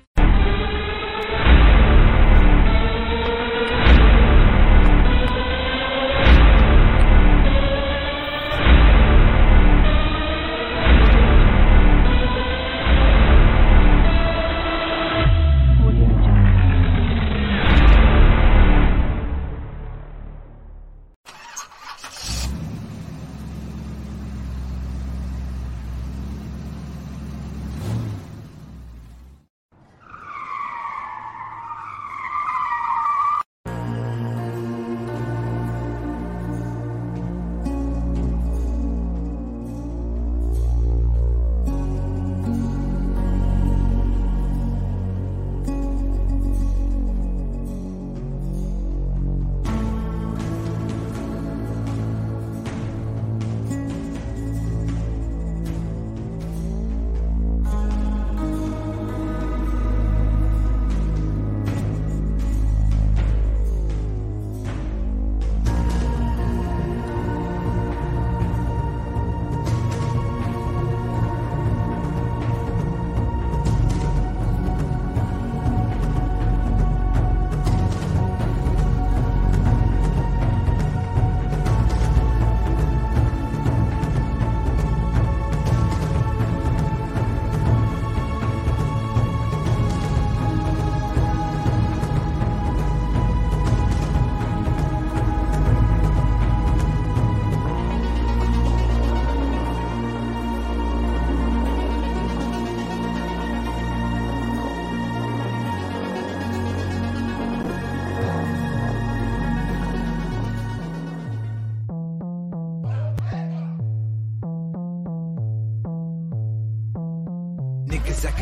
[0.00, 0.29] Niggas acting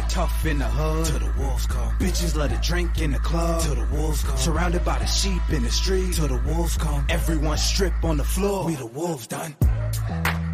[0.08, 1.06] tough in the hood.
[1.06, 1.92] Till the wolves come.
[1.98, 3.62] Bitches let it drink in the club.
[3.62, 4.36] Till the wolves come.
[4.36, 6.14] Surrounded by the sheep in the street.
[6.14, 7.04] Till the wolves come.
[7.08, 8.64] Everyone strip on the floor.
[8.66, 9.54] We the wolves done.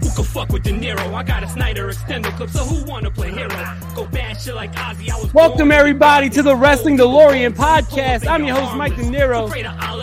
[0.01, 1.15] Who can fuck with De Niro?
[1.15, 3.49] I got a Snyder extended clip, so who wanna play hero?
[3.95, 5.11] Go bad shit like Ozzy.
[5.11, 8.27] I was Welcome everybody to the Wrestling DeLorean podcast.
[8.27, 9.49] I'm your host Mike De Niro.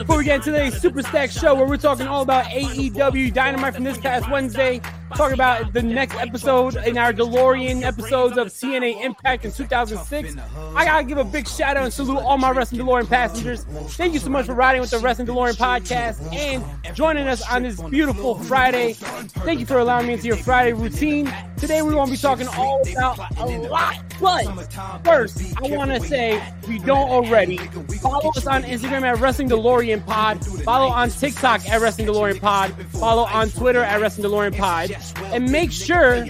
[0.02, 3.76] Before we get into today's Super Stack show, where we're talking all about AEW Dynamite
[3.76, 4.82] from this past Wednesday,
[5.16, 10.36] talking about the next episode in our DeLorean episodes of TNA Impact in 2006.
[10.76, 13.64] I gotta give a big shout out and salute all my Wrestling DeLorean passengers.
[13.92, 17.62] Thank you so much for riding with the Wrestling DeLorean podcast and joining us on
[17.62, 18.94] this beautiful Friday.
[18.94, 21.32] Thank you for allowing me into your Friday routine.
[21.58, 26.38] Today we're gonna be talking all about a lot, but first I want to say
[26.64, 27.58] if you don't already.
[28.02, 32.74] Follow us on Instagram at Wrestling DeLorean Pod, follow on TikTok at Wrestling DeLorean Pod,
[32.88, 34.96] follow on Twitter at Wrestling DeLorean Pod,
[35.34, 36.26] and make sure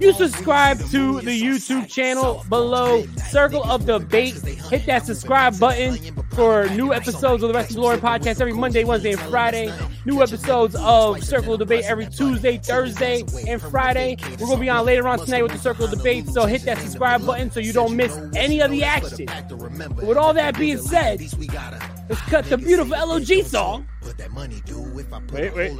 [0.00, 3.04] you subscribe to the YouTube channel below.
[3.28, 4.34] Circle of Debate.
[4.70, 5.98] Hit that subscribe button
[6.36, 9.72] for new episodes of the Wrestling DeLorean podcast every Monday, Wednesday, and Friday.
[10.04, 14.18] New episodes of Circle of Debate every Tuesday, Thursday, and Friday.
[14.32, 16.62] We're going to be on later on tonight with the Circle of Debate, so hit
[16.62, 19.26] that subscribe button so you don't miss any of the action.
[19.96, 23.88] With all that being said, let's cut the beautiful LOG song.
[25.32, 25.72] Wait, wait.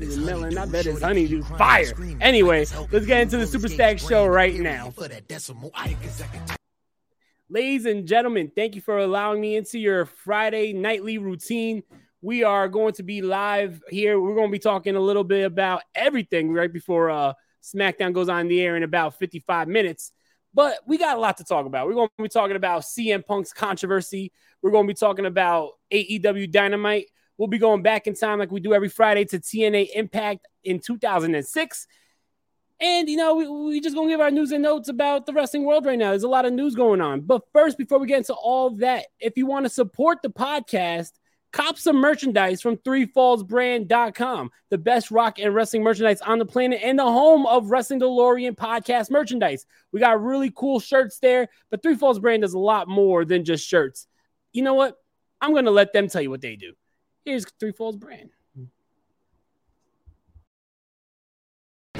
[0.00, 1.92] His melon, I bet his honeydew fire.
[2.22, 4.94] Anyway, let's get into the Super Stack show right now.
[7.50, 11.82] Ladies and gentlemen, thank you for allowing me into your Friday nightly routine.
[12.20, 14.20] We are going to be live here.
[14.20, 18.28] We're going to be talking a little bit about everything right before uh, SmackDown goes
[18.28, 20.12] on the air in about 55 minutes.
[20.52, 21.86] But we got a lot to talk about.
[21.86, 24.30] We're going to be talking about CM Punk's controversy.
[24.60, 27.06] We're going to be talking about AEW Dynamite.
[27.38, 30.80] We'll be going back in time like we do every Friday to TNA Impact in
[30.80, 31.86] 2006.
[32.80, 35.64] And you know, we, we just gonna give our news and notes about the wrestling
[35.64, 36.10] world right now.
[36.10, 37.22] There's a lot of news going on.
[37.22, 41.12] But first, before we get into all that, if you want to support the podcast,
[41.52, 46.98] cop some merchandise from threefallsbrand.com, the best rock and wrestling merchandise on the planet and
[46.98, 49.66] the home of Wrestling DeLorean podcast merchandise.
[49.92, 53.44] We got really cool shirts there, but Three Falls Brand does a lot more than
[53.44, 54.06] just shirts.
[54.52, 54.96] You know what?
[55.40, 56.74] I'm gonna let them tell you what they do.
[57.24, 58.30] Here's Three Falls Brand.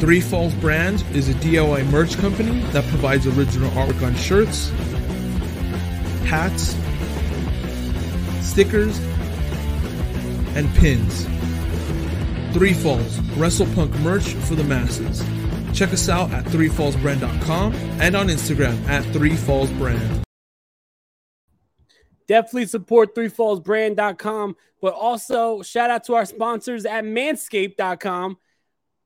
[0.09, 4.71] Three Falls Brand is a DIY merch company that provides original artwork on shirts,
[6.25, 6.75] hats,
[8.41, 8.99] stickers,
[10.57, 11.25] and pins.
[12.55, 15.23] Three Falls, WrestlePunk merch for the masses.
[15.77, 20.23] Check us out at threefallsbrand.com and on Instagram at threefallsbrand.
[22.27, 28.39] Definitely support threefallsbrand.com, but also shout out to our sponsors at manscaped.com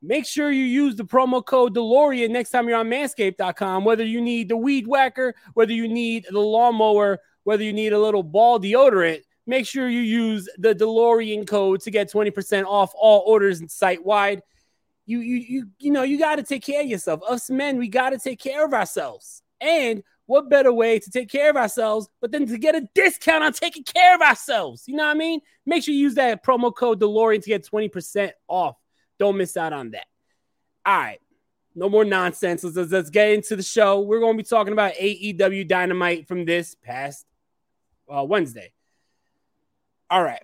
[0.05, 4.21] Make sure you use the promo code DeLorean next time you're on manscaped.com, whether you
[4.21, 8.59] need the weed whacker, whether you need the lawnmower, whether you need a little ball
[8.59, 9.21] deodorant.
[9.47, 14.43] Make sure you use the DeLorean code to get 20% off all orders site wide.
[15.07, 17.21] You, you, you, you know, you got to take care of yourself.
[17.29, 19.43] Us men, we got to take care of ourselves.
[19.61, 23.45] And what better way to take care of ourselves but then to get a discount
[23.45, 24.85] on taking care of ourselves?
[24.87, 25.41] You know what I mean?
[25.65, 28.77] Make sure you use that promo code DeLorean to get 20% off.
[29.23, 30.07] Don't miss out on that.
[30.85, 31.21] All right.
[31.77, 32.65] No more nonsense.
[32.65, 34.01] Let's, let's, get into the show.
[34.01, 37.25] We're going to be talking about AEW Dynamite from this past
[38.13, 38.73] uh, Wednesday.
[40.11, 40.43] All right.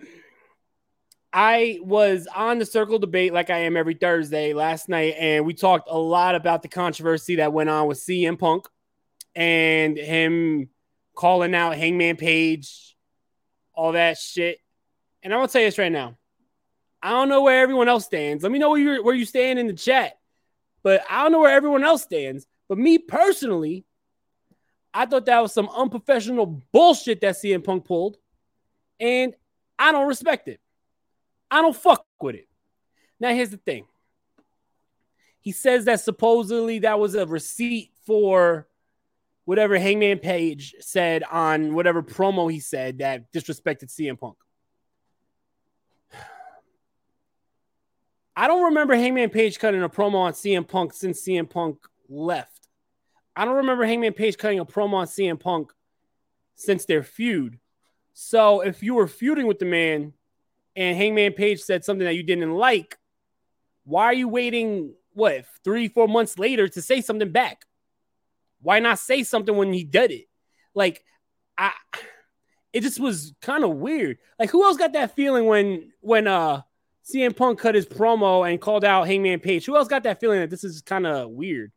[1.33, 5.53] I was on the circle debate like I am every Thursday last night, and we
[5.53, 8.65] talked a lot about the controversy that went on with CM Punk
[9.35, 10.69] and him
[11.15, 12.95] calling out Hangman Page,
[13.73, 14.59] all that shit.
[15.21, 16.15] And I'm gonna tell you this right now.
[17.01, 18.43] I don't know where everyone else stands.
[18.43, 20.17] Let me know where you where you stand in the chat.
[20.83, 22.45] But I don't know where everyone else stands.
[22.67, 23.85] But me personally,
[24.93, 28.17] I thought that was some unprofessional bullshit that CM Punk pulled,
[28.99, 29.33] and
[29.77, 30.59] I don't respect it.
[31.51, 32.47] I don't fuck with it.
[33.19, 33.85] Now here's the thing.
[35.41, 38.67] He says that supposedly that was a receipt for
[39.45, 44.35] whatever Hangman Page said on whatever promo he said that disrespected CM Punk.
[48.39, 51.77] I don't remember Hangman Page cutting a promo on CM Punk since CM Punk
[52.07, 52.69] left.
[53.35, 55.73] I don't remember Hangman Page cutting a promo on CM Punk
[56.55, 57.59] since their feud.
[58.13, 60.13] So if you were feuding with the man
[60.73, 62.97] and Hangman Page said something that you didn't like,
[63.83, 67.65] why are you waiting, what, three, four months later to say something back?
[68.61, 70.29] Why not say something when he did it?
[70.73, 71.03] Like,
[71.57, 71.73] I
[72.71, 74.17] it just was kind of weird.
[74.39, 76.61] Like, who else got that feeling when when uh
[77.05, 79.65] CM Punk cut his promo and called out Hangman Page.
[79.65, 81.71] Who else got that feeling that this is kind of weird?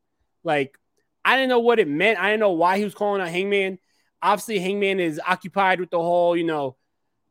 [0.44, 0.78] Like,
[1.24, 2.18] I didn't know what it meant.
[2.18, 3.78] I didn't know why he was calling out Hangman.
[4.20, 6.76] Obviously, Hangman is occupied with the whole, you know,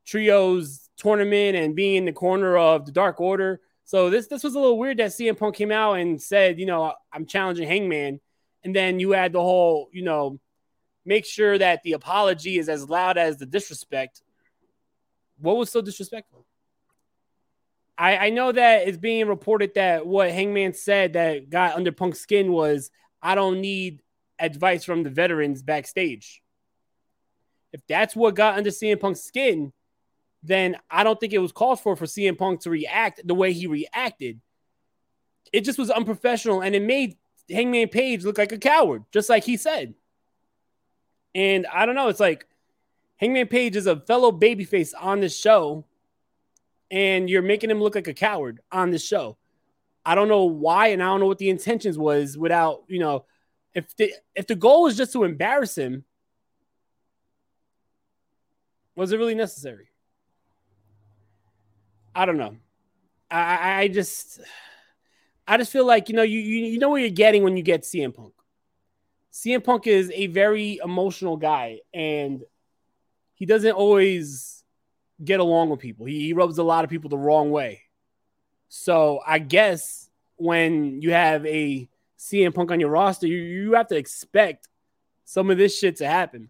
[0.05, 3.61] trios tournament and being in the corner of the Dark Order.
[3.85, 6.65] So this this was a little weird that CM Punk came out and said, you
[6.65, 8.21] know, I'm challenging Hangman,
[8.63, 10.39] and then you had the whole, you know,
[11.05, 14.21] make sure that the apology is as loud as the disrespect.
[15.39, 16.45] What was so disrespectful?
[18.01, 22.19] I, I know that it's being reported that what Hangman said that got under Punk's
[22.19, 22.89] skin was,
[23.21, 24.01] I don't need
[24.39, 26.41] advice from the veterans backstage.
[27.71, 29.71] If that's what got under CM Punk's skin,
[30.41, 33.53] then I don't think it was called for for CM Punk to react the way
[33.53, 34.41] he reacted.
[35.53, 37.17] It just was unprofessional and it made
[37.51, 39.93] Hangman Page look like a coward, just like he said.
[41.35, 42.47] And I don't know, it's like
[43.17, 45.85] Hangman Page is a fellow babyface on this show
[46.91, 49.37] and you're making him look like a coward on the show.
[50.05, 52.37] I don't know why, and I don't know what the intentions was.
[52.37, 53.25] Without you know,
[53.73, 56.03] if the if the goal was just to embarrass him,
[58.95, 59.87] was it really necessary?
[62.13, 62.57] I don't know.
[63.29, 64.41] I, I just
[65.47, 67.63] I just feel like you know you, you you know what you're getting when you
[67.63, 68.33] get CM Punk.
[69.31, 72.43] CM Punk is a very emotional guy, and
[73.35, 74.60] he doesn't always
[75.23, 76.05] get along with people.
[76.05, 77.81] He, he rubs a lot of people the wrong way.
[78.69, 83.87] So I guess when you have a CM Punk on your roster, you, you have
[83.87, 84.67] to expect
[85.25, 86.49] some of this shit to happen.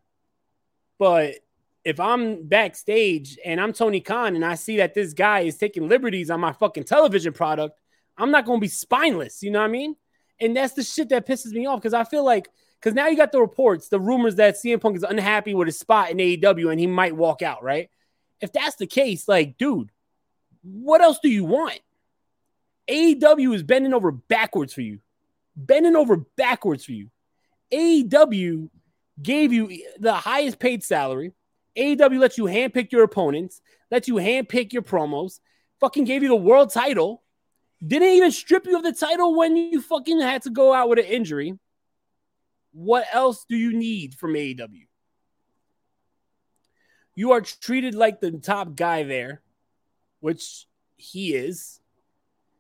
[0.98, 1.36] But
[1.84, 5.88] if I'm backstage and I'm Tony Khan and I see that this guy is taking
[5.88, 7.80] liberties on my fucking television product,
[8.18, 9.42] I'm not going to be spineless.
[9.42, 9.96] You know what I mean?
[10.40, 12.50] And that's the shit that pisses me off because I feel like,
[12.80, 15.80] because now you got the reports, the rumors that CM Punk is unhappy with his
[15.80, 17.90] spot in AEW and he might walk out, right?
[18.42, 19.92] If that's the case, like, dude,
[20.64, 21.80] what else do you want?
[22.90, 25.00] AEW is bending over backwards for you.
[25.56, 27.10] bending over backwards for you.
[27.74, 28.70] AEW
[29.22, 31.32] gave you the highest paid salary.
[31.78, 35.40] AEW lets you handpick your opponents, lets you handpick your promos,
[35.80, 37.24] fucking gave you the world title,
[37.86, 41.00] didn't even strip you of the title when you fucking had to go out with
[41.00, 41.58] an injury.
[42.74, 44.88] What else do you need from AEW?
[47.16, 49.42] You are treated like the top guy there,
[50.20, 50.66] which
[50.98, 51.80] he is.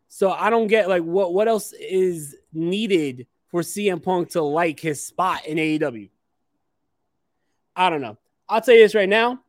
[0.07, 4.79] So I don't get like what what else is needed for CM Punk to like
[4.79, 6.09] his spot in AEW.
[7.75, 8.17] I don't know.
[8.49, 9.41] I'll tell you this right now.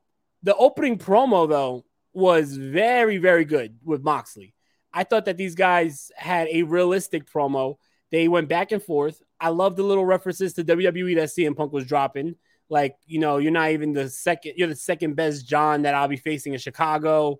[0.44, 4.54] The opening promo though was very very good with Moxley.
[4.92, 7.78] I thought that these guys had a realistic promo.
[8.10, 9.22] They went back and forth.
[9.40, 12.36] I love the little references to WWE that CM Punk was dropping.
[12.72, 16.08] Like, you know, you're not even the second, you're the second best John that I'll
[16.08, 17.38] be facing in Chicago.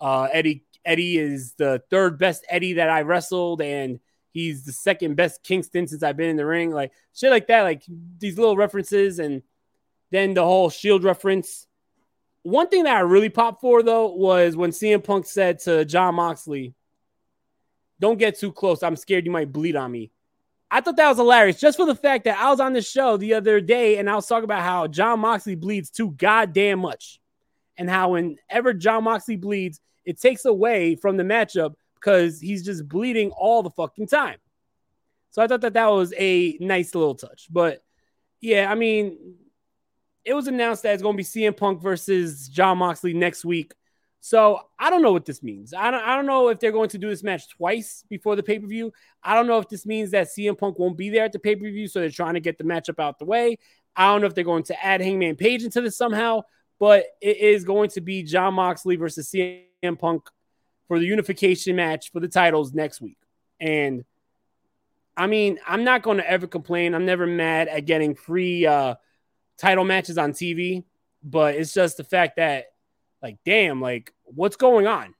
[0.00, 4.00] Uh, Eddie Eddie is the third best Eddie that I wrestled, and
[4.30, 6.70] he's the second best Kingston since I've been in the ring.
[6.70, 7.82] Like shit like that, like
[8.16, 9.42] these little references, and
[10.10, 11.66] then the whole Shield reference.
[12.42, 16.14] One thing that I really popped for though was when CM Punk said to Jon
[16.14, 16.72] Moxley,
[18.00, 18.82] "Don't get too close.
[18.82, 20.12] I'm scared you might bleed on me."
[20.74, 23.18] I thought that was hilarious just for the fact that I was on the show
[23.18, 27.20] the other day and I was talking about how Jon Moxley bleeds too goddamn much.
[27.76, 32.88] And how whenever Jon Moxley bleeds, it takes away from the matchup because he's just
[32.88, 34.38] bleeding all the fucking time.
[35.30, 37.48] So I thought that that was a nice little touch.
[37.50, 37.82] But
[38.40, 39.18] yeah, I mean,
[40.24, 43.74] it was announced that it's going to be CM Punk versus Jon Moxley next week.
[44.24, 45.74] So I don't know what this means.
[45.74, 48.42] I don't, I don't know if they're going to do this match twice before the
[48.42, 48.92] pay per view.
[49.20, 51.56] I don't know if this means that CM Punk won't be there at the pay
[51.56, 51.88] per view.
[51.88, 53.58] So they're trying to get the matchup out the way.
[53.96, 56.42] I don't know if they're going to add Hangman Page into this somehow,
[56.78, 60.28] but it is going to be Jon Moxley versus CM Punk
[60.86, 63.18] for the unification match for the titles next week.
[63.58, 64.04] And
[65.16, 66.94] I mean, I'm not going to ever complain.
[66.94, 68.94] I'm never mad at getting free uh,
[69.58, 70.84] title matches on TV,
[71.24, 72.66] but it's just the fact that,
[73.22, 75.14] like, damn, like, what's going on?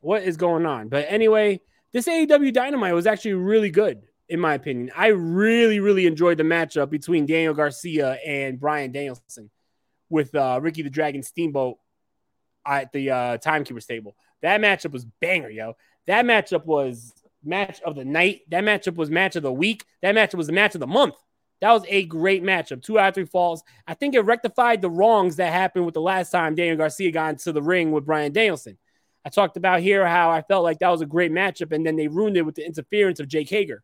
[0.00, 0.88] What is going on?
[0.88, 1.60] But anyway,
[1.92, 4.90] this AEW Dynamite was actually really good, in my opinion.
[4.96, 9.50] I really, really enjoyed the matchup between Daniel Garcia and Bryan Danielson
[10.10, 11.78] with uh, Ricky the Dragon Steamboat
[12.66, 14.16] at the uh, Timekeeper table.
[14.42, 15.76] That matchup was banger, yo.
[16.06, 18.42] That matchup was match of the night.
[18.48, 19.84] That matchup was match of the week.
[20.02, 21.14] That matchup was the match of the month.
[21.64, 22.82] That was a great matchup.
[22.82, 23.62] Two out of three falls.
[23.86, 27.30] I think it rectified the wrongs that happened with the last time Daniel Garcia got
[27.30, 28.76] into the ring with Bryan Danielson.
[29.24, 31.96] I talked about here how I felt like that was a great matchup, and then
[31.96, 33.82] they ruined it with the interference of Jake Hager.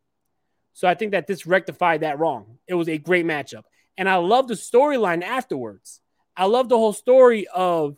[0.73, 2.59] So I think that this rectified that wrong.
[2.67, 3.63] It was a great matchup.
[3.97, 6.01] And I love the storyline afterwards.
[6.37, 7.97] I love the whole story of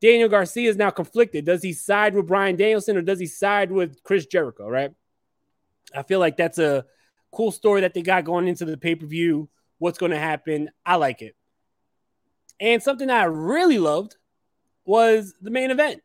[0.00, 1.44] Daniel Garcia is now conflicted.
[1.44, 4.90] Does he side with Bryan Danielson or does he side with Chris Jericho, right?
[5.94, 6.84] I feel like that's a
[7.34, 9.48] cool story that they got going into the pay per view.
[9.78, 10.70] What's going to happen?
[10.86, 11.36] I like it.
[12.60, 14.16] And something I really loved
[14.84, 16.02] was the main event.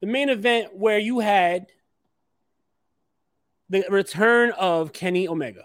[0.00, 1.66] The main event where you had
[3.68, 5.64] the return of Kenny Omega.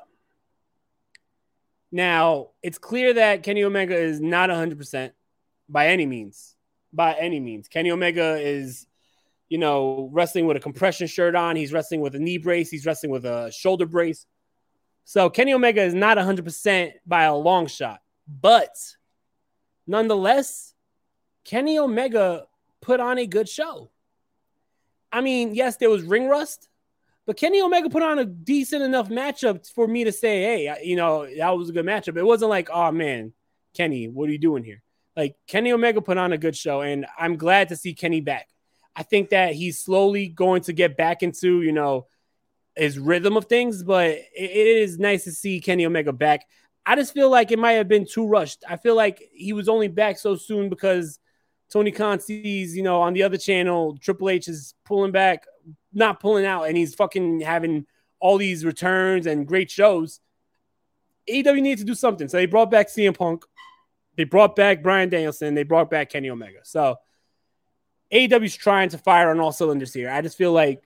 [1.91, 5.11] Now, it's clear that Kenny Omega is not 100%
[5.69, 6.55] by any means
[6.95, 7.67] by any means.
[7.67, 8.87] Kenny Omega is,
[9.49, 11.55] you know, wrestling with a compression shirt on.
[11.55, 12.69] He's wrestling with a knee brace.
[12.69, 14.25] He's wrestling with a shoulder brace.
[15.05, 18.01] So Kenny Omega is not 100% by a long shot.
[18.27, 18.75] But
[19.85, 20.73] nonetheless,
[21.43, 22.47] Kenny Omega
[22.81, 23.91] put on a good show.
[25.11, 26.67] I mean, yes, there was ring rust,
[27.25, 30.95] but Kenny Omega put on a decent enough matchup for me to say, hey, you
[30.95, 32.17] know, that was a good matchup.
[32.17, 33.31] It wasn't like, oh man,
[33.75, 34.81] Kenny, what are you doing here?
[35.15, 38.49] Like Kenny Omega put on a good show, and I'm glad to see Kenny back.
[38.95, 42.07] I think that he's slowly going to get back into, you know,
[42.75, 46.45] his rhythm of things, but it, it is nice to see Kenny Omega back.
[46.85, 48.63] I just feel like it might have been too rushed.
[48.67, 51.19] I feel like he was only back so soon because
[51.71, 55.45] Tony Khan sees, you know, on the other channel, Triple H is pulling back,
[55.93, 57.85] not pulling out, and he's fucking having
[58.19, 60.19] all these returns and great shows.
[61.29, 62.27] AEW needs to do something.
[62.27, 63.45] So they brought back CM Punk.
[64.15, 65.55] They brought back Bryan Danielson.
[65.55, 66.59] They brought back Kenny Omega.
[66.63, 66.97] So
[68.13, 70.09] AEW's trying to fire on all cylinders here.
[70.09, 70.83] I just feel like,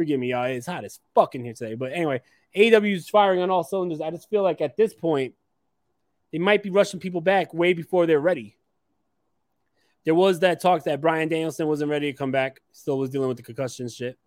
[0.00, 1.74] forgive me, y'all, it's hot as fucking here today.
[1.74, 2.22] But anyway,
[2.56, 4.00] AEW's firing on all cylinders.
[4.00, 5.34] I just feel like at this point,
[6.32, 8.56] they might be rushing people back way before they're ready.
[10.04, 13.28] There was that talk that Bryan Danielson wasn't ready to come back, still was dealing
[13.28, 14.18] with the concussion shit.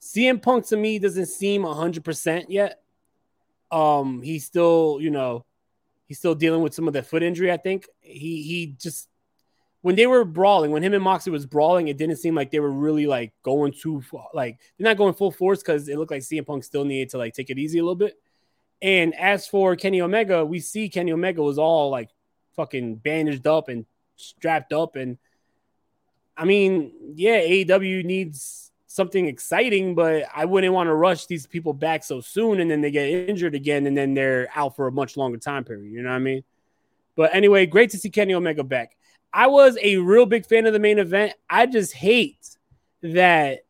[0.00, 2.82] CM Punk to me doesn't seem 100% yet.
[3.70, 5.44] Um, he's still, you know,
[6.10, 7.52] He's still dealing with some of the foot injury.
[7.52, 9.08] I think he he just
[9.82, 12.60] when they were brawling, when him and Moxley was brawling, it didn't seem like they
[12.60, 14.02] were really like going too
[14.34, 17.18] like they're not going full force because it looked like CM Punk still needed to
[17.18, 18.18] like take it easy a little bit.
[18.82, 22.10] And as for Kenny Omega, we see Kenny Omega was all like
[22.56, 24.96] fucking bandaged up and strapped up.
[24.96, 25.18] And
[26.36, 31.72] I mean, yeah, AEW needs something exciting, but I wouldn't want to rush these people
[31.72, 34.92] back so soon and then they get injured again and then they're out for a
[34.92, 35.92] much longer time period.
[35.92, 36.44] You know what I mean?
[37.16, 38.96] But anyway, great to see Kenny Omega back.
[39.32, 41.34] I was a real big fan of the main event.
[41.48, 42.56] I just hate
[43.02, 43.60] that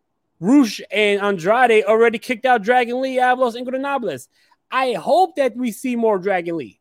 [0.40, 4.28] Rush and Andrade already kicked out Dragon Lee, Avalos, and Ingobernables.
[4.70, 6.80] I hope that we see more Dragon Lee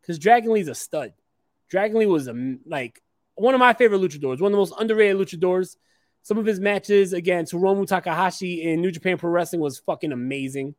[0.00, 1.12] because Dragon Lee's a stud.
[1.68, 3.00] Dragon Lee was a, like
[3.36, 5.76] one of my favorite luchadors, one of the most underrated luchadors.
[6.22, 10.74] Some of his matches against Hiromu Takahashi in New Japan Pro Wrestling was fucking amazing.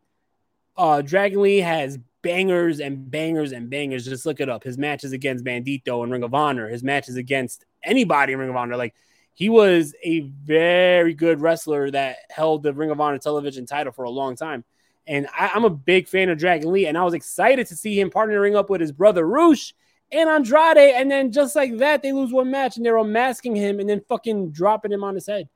[0.77, 4.05] Uh, Dragon Lee has bangers and bangers and bangers.
[4.05, 4.63] Just look it up.
[4.63, 8.55] His matches against Bandito and Ring of Honor, his matches against anybody in Ring of
[8.55, 8.77] Honor.
[8.77, 8.95] Like
[9.33, 14.03] he was a very good wrestler that held the Ring of Honor television title for
[14.03, 14.63] a long time.
[15.07, 17.99] And I, am a big fan of Dragon Lee, and I was excited to see
[17.99, 19.73] him partnering up with his brother Rush
[20.11, 20.77] and Andrade.
[20.77, 24.01] And then just like that, they lose one match and they're unmasking him and then
[24.07, 25.49] fucking dropping him on his head.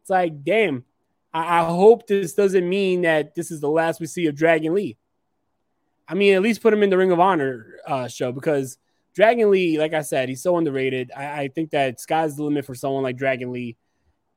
[0.00, 0.84] It's like, damn.
[1.32, 4.74] I, I hope this doesn't mean that this is the last we see of Dragon
[4.74, 4.96] Lee.
[6.08, 8.78] I mean, at least put him in the Ring of Honor uh, show because
[9.14, 11.10] Dragon Lee, like I said, he's so underrated.
[11.14, 13.76] I, I, think that sky's the limit for someone like Dragon Lee.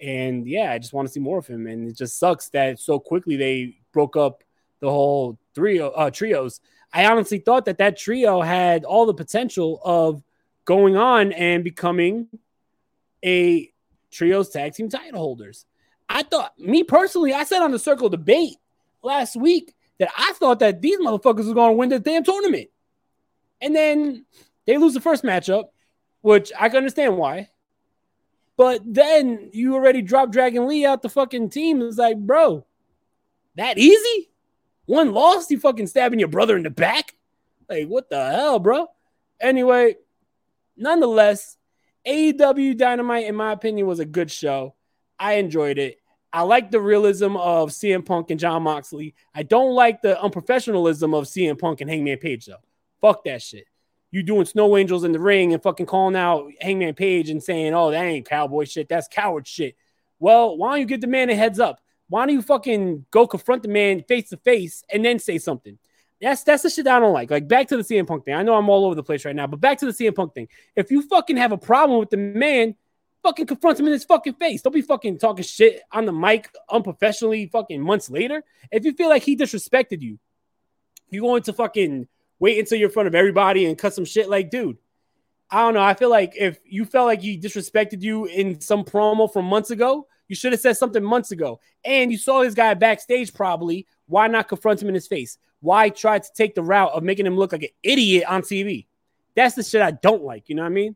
[0.02, 1.68] And yeah, I just want to see more of him.
[1.68, 4.44] And it just sucks that so quickly they broke up
[4.80, 6.60] the whole trio uh, trios.
[6.92, 10.22] I honestly thought that that trio had all the potential of
[10.66, 12.28] going on and becoming
[13.24, 13.72] a
[14.12, 15.66] trios tag team title holders.
[16.10, 18.58] I thought, me personally, I said on the circle debate
[19.04, 22.72] last week that I thought that these motherfuckers were going to win the damn tournament.
[23.62, 24.26] And then
[24.66, 25.66] they lose the first matchup,
[26.22, 27.50] which I can understand why.
[28.58, 31.84] But then you already dropped Dragon Lee out the fucking team.
[31.84, 32.66] It's like, bro,
[33.58, 34.32] that easy?
[34.88, 37.16] One loss, you fucking stabbing your brother in the back?
[37.70, 38.88] Like, what the hell, bro?
[39.40, 39.98] Anyway,
[40.76, 41.58] nonetheless,
[42.08, 44.74] AEW Dynamite, in my opinion, was a good show.
[45.20, 46.01] I enjoyed it.
[46.34, 49.16] I like the realism of CM Punk and Jon Moxley.
[49.36, 52.56] I don't like the unprofessionalism of CM Punk and Hangman Page, though.
[53.02, 53.66] Fuck that shit.
[54.12, 57.74] You doing snow angels in the ring and fucking calling out Hangman Page and saying,
[57.74, 58.88] oh, that ain't cowboy shit.
[58.88, 59.76] That's coward shit.
[60.20, 61.82] Well, why don't you give the man a heads up?
[62.08, 65.78] Why don't you fucking go confront the man face to face and then say something?
[66.22, 67.32] That's that's the shit I don't like.
[67.32, 68.36] Like back to the CM Punk thing.
[68.36, 70.36] I know I'm all over the place right now, but back to the CM Punk
[70.36, 70.48] thing.
[70.76, 72.76] If you fucking have a problem with the man,
[73.24, 74.62] fucking confront him in his fucking face.
[74.62, 78.44] Don't be fucking talking shit on the mic unprofessionally fucking months later.
[78.72, 80.20] If you feel like he disrespected you,
[81.10, 82.08] you going to fucking
[82.40, 84.78] wait until you're in front of everybody and cut some shit like, dude.
[85.54, 85.84] I don't know.
[85.84, 89.70] I feel like if you felt like he disrespected you in some promo from months
[89.70, 91.60] ago, you should have said something months ago.
[91.84, 93.86] And you saw this guy backstage probably.
[94.06, 95.38] Why not confront him in his face?
[95.60, 98.86] Why try to take the route of making him look like an idiot on TV?
[99.36, 100.48] That's the shit I don't like.
[100.48, 100.96] You know what I mean?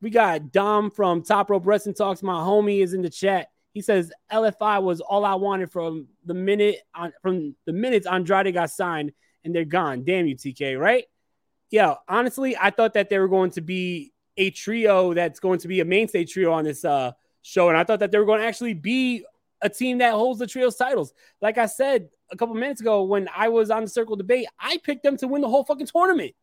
[0.00, 2.22] We got Dom from Top Rope Wrestling Talks.
[2.22, 3.50] My homie is in the chat.
[3.72, 8.52] He says LFI was all I wanted from the minute on from the minutes Andrade
[8.54, 9.12] got signed
[9.44, 10.04] and they're gone.
[10.04, 11.04] Damn you, TK, right?
[11.70, 15.68] Yeah, honestly, I thought that they were going to be a trio that's going to
[15.68, 17.68] be a mainstay trio on this uh show.
[17.68, 19.24] And I thought that they were going to actually be
[19.60, 21.12] a team that holds the trios titles.
[21.40, 24.78] Like I said a couple minutes ago when I was on the circle debate, I
[24.78, 26.34] picked them to win the whole fucking tournament.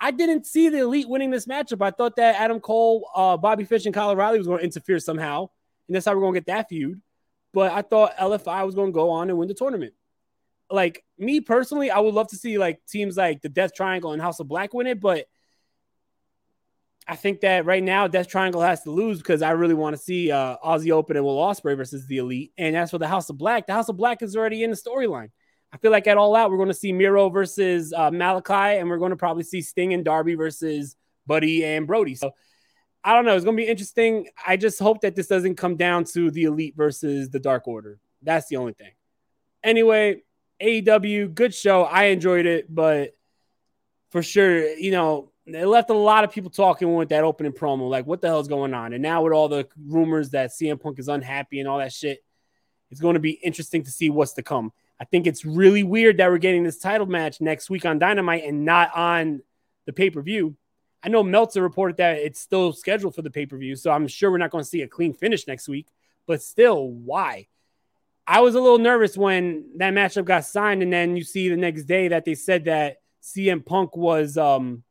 [0.00, 1.82] I didn't see the elite winning this matchup.
[1.82, 5.00] I thought that Adam Cole, uh, Bobby Fish, and Kyle O'Reilly was going to interfere
[5.00, 5.48] somehow,
[5.88, 7.00] and that's how we're going to get that feud.
[7.52, 9.94] But I thought LFI was going to go on and win the tournament.
[10.70, 14.22] Like me personally, I would love to see like teams like the Death Triangle and
[14.22, 15.26] House of Black win it, but
[17.08, 20.02] I think that right now Death Triangle has to lose because I really want to
[20.02, 22.52] see uh, Aussie Open and Will Ospreay versus the Elite.
[22.58, 24.76] And as for the House of Black, the House of Black is already in the
[24.76, 25.30] storyline.
[25.72, 28.88] I feel like at All Out, we're going to see Miro versus uh, Malakai, and
[28.88, 32.14] we're going to probably see Sting and Darby versus Buddy and Brody.
[32.14, 32.32] So
[33.04, 33.34] I don't know.
[33.34, 34.28] It's going to be interesting.
[34.46, 38.00] I just hope that this doesn't come down to the Elite versus the Dark Order.
[38.22, 38.92] That's the only thing.
[39.62, 40.22] Anyway,
[40.62, 41.84] AEW, good show.
[41.84, 43.16] I enjoyed it, but
[44.10, 47.88] for sure, you know, it left a lot of people talking with that opening promo.
[47.88, 48.92] Like, what the hell's going on?
[48.92, 52.22] And now with all the rumors that CM Punk is unhappy and all that shit,
[52.90, 54.72] it's going to be interesting to see what's to come.
[55.00, 58.44] I think it's really weird that we're getting this title match next week on Dynamite
[58.44, 59.42] and not on
[59.86, 60.56] the pay per view.
[61.02, 64.08] I know Meltzer reported that it's still scheduled for the pay per view, so I'm
[64.08, 65.86] sure we're not going to see a clean finish next week.
[66.26, 67.46] But still, why?
[68.26, 71.56] I was a little nervous when that matchup got signed, and then you see the
[71.56, 74.82] next day that they said that CM Punk was um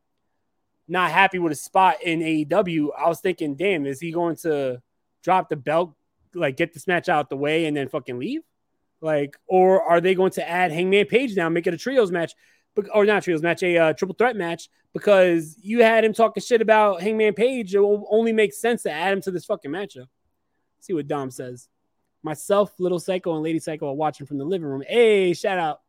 [0.88, 4.80] not happy with his spot in AEW, I was thinking, damn, is he going to
[5.22, 5.94] drop the belt,
[6.34, 8.40] like get this match out the way, and then fucking leave?
[9.00, 12.34] Like, or are they going to add Hangman Page now, make it a trios match,
[12.92, 14.68] or not trios match, a uh, triple threat match?
[14.92, 18.90] Because you had him talking shit about Hangman Page, it will only make sense to
[18.90, 20.06] add him to this fucking matchup.
[20.80, 21.68] See what Dom says.
[22.22, 24.82] Myself, Little Psycho, and Lady Psycho are watching from the living room.
[24.86, 25.80] Hey, shout out.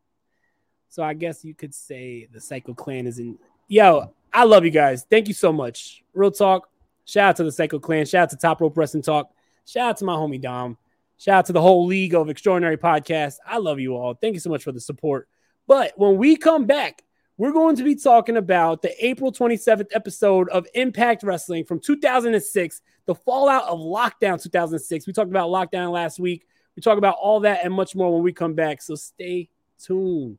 [0.88, 3.38] So I guess you could say the Psycho Clan is in.
[3.68, 5.04] Yo, I love you guys.
[5.08, 6.02] Thank you so much.
[6.14, 6.68] Real talk.
[7.04, 8.06] Shout out to the Psycho Clan.
[8.06, 9.30] Shout out to Top Rope Wrestling Talk.
[9.66, 10.76] Shout out to my homie Dom.
[11.20, 13.36] Shout out to the whole League of Extraordinary Podcasts.
[13.46, 14.14] I love you all.
[14.14, 15.28] Thank you so much for the support.
[15.66, 17.02] But when we come back,
[17.36, 22.80] we're going to be talking about the April 27th episode of Impact Wrestling from 2006,
[23.04, 25.06] the fallout of Lockdown 2006.
[25.06, 26.46] We talked about Lockdown last week.
[26.74, 28.80] We talk about all that and much more when we come back.
[28.80, 30.38] So stay tuned.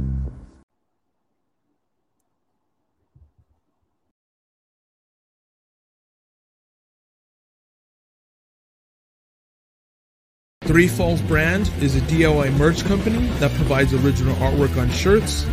[10.71, 15.43] Three Falls Brand is a DIY merch company that provides original artwork on shirts,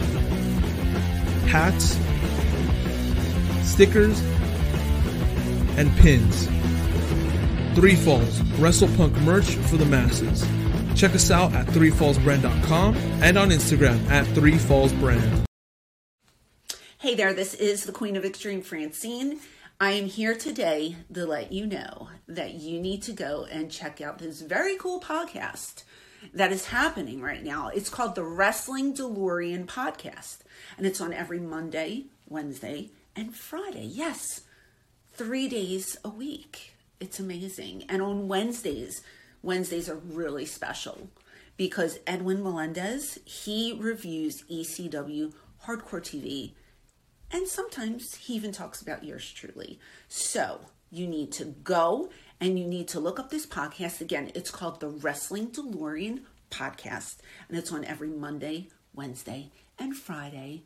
[1.50, 1.98] hats,
[3.68, 4.20] stickers,
[5.76, 6.46] and pins.
[7.74, 10.46] Three Falls, WrestlePunk merch for the masses.
[10.94, 15.46] Check us out at threefallsbrand.com and on Instagram at threefallsbrand.
[16.98, 19.40] Hey there, this is the Queen of Extreme Francine.
[19.80, 24.00] I am here today to let you know that you need to go and check
[24.00, 25.84] out this very cool podcast
[26.34, 27.68] that is happening right now.
[27.68, 30.38] It's called the Wrestling DeLorean Podcast,
[30.76, 33.84] and it's on every Monday, Wednesday, and Friday.
[33.84, 34.40] Yes,
[35.12, 36.74] three days a week.
[36.98, 37.84] It's amazing.
[37.88, 39.02] And on Wednesdays,
[39.44, 41.08] Wednesdays are really special
[41.56, 45.34] because Edwin Melendez, he reviews ECW
[45.66, 46.54] Hardcore TV
[47.30, 49.78] and sometimes he even talks about yours truly.
[50.08, 50.60] So
[50.90, 52.10] you need to go
[52.40, 54.00] and you need to look up this podcast.
[54.00, 57.16] Again, it's called the Wrestling DeLorean Podcast,
[57.48, 60.62] and it's on every Monday, Wednesday, and Friday.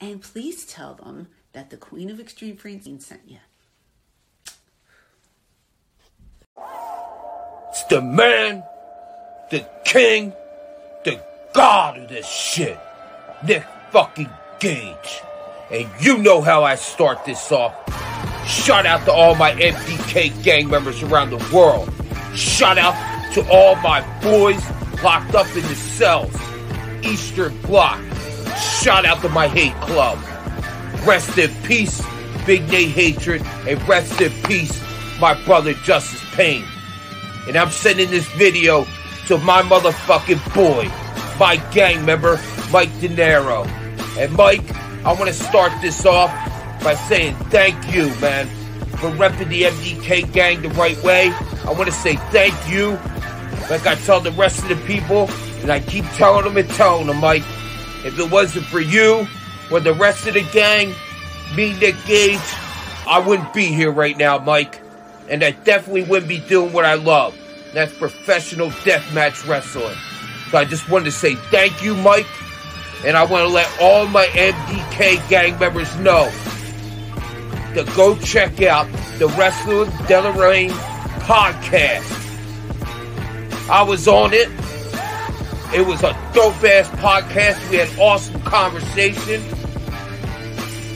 [0.00, 3.38] And please tell them that the Queen of Extreme Francine sent you.
[7.70, 8.64] It's the man,
[9.50, 10.32] the king,
[11.04, 12.78] the god of this shit,
[13.44, 15.22] Nick fucking Gage.
[15.70, 17.74] And you know how I start this off.
[18.46, 21.92] Shout out to all my MDK gang members around the world.
[22.34, 22.94] Shout out
[23.34, 24.62] to all my boys
[25.02, 26.34] locked up in the cells.
[27.02, 28.00] Eastern Block.
[28.80, 30.18] Shout out to my hate club.
[31.04, 32.02] Rest in peace
[32.46, 34.80] Big Nate Hatred, and rest in peace,
[35.20, 36.64] my brother Justice Pain.
[37.48, 38.86] And I'm sending this video
[39.26, 40.88] to my motherfucking boy,
[41.40, 43.66] my gang member, Mike De Niro.
[44.16, 44.64] And Mike,
[45.04, 46.30] I want to start this off
[46.82, 48.46] by saying thank you, man,
[48.96, 51.32] for repping the MDK gang the right way.
[51.64, 52.92] I want to say thank you,
[53.70, 55.28] like I tell the rest of the people,
[55.62, 57.44] and I keep telling them and telling them, Mike,
[58.04, 59.26] if it wasn't for you
[59.70, 60.94] or the rest of the gang,
[61.56, 62.38] me, Nick Gage,
[63.06, 64.80] I wouldn't be here right now, Mike.
[65.28, 67.36] And I definitely wouldn't be doing what I love.
[67.72, 69.96] That's professional deathmatch wrestling.
[70.50, 72.26] So I just wanted to say thank you, Mike.
[73.04, 76.30] And I want to let all my MDK gang members know
[77.74, 80.70] to go check out the Wrestling Delarain
[81.20, 82.10] podcast.
[83.68, 84.48] I was on it.
[85.74, 87.70] It was a dope ass podcast.
[87.70, 89.42] We had awesome conversation.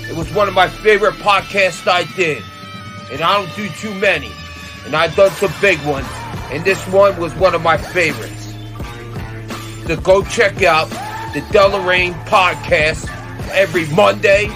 [0.09, 2.43] It was one of my favorite podcasts I did.
[3.13, 4.31] And I don't do too many.
[4.87, 6.07] And I've done some big ones.
[6.51, 8.55] And this one was one of my favorites.
[9.87, 10.89] So go check out
[11.33, 13.09] the Delarain podcast
[13.53, 14.51] every Monday,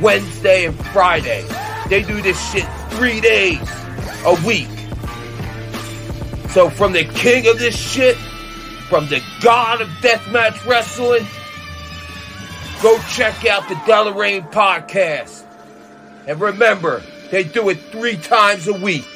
[0.00, 1.46] Wednesday, and Friday.
[1.88, 3.60] They do this shit three days
[4.24, 4.68] a week.
[6.50, 8.16] So from the king of this shit,
[8.88, 11.26] from the god of deathmatch wrestling,
[12.82, 15.44] go check out the Delarain podcast.
[16.26, 19.06] And remember, they do it three times a week.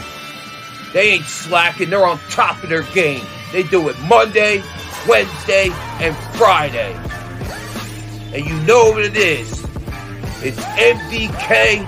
[0.92, 3.25] They ain't slacking, they're on top of their game.
[3.53, 4.62] They do it Monday,
[5.09, 6.92] Wednesday, and Friday.
[8.35, 9.51] And you know what it is.
[10.44, 11.87] It's MDK